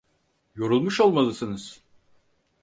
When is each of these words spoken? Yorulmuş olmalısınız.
Yorulmuş 0.55 0.99
olmalısınız. 1.01 1.81